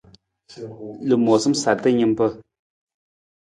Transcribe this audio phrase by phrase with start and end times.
[1.07, 2.27] Lamoosam sarta nimpa.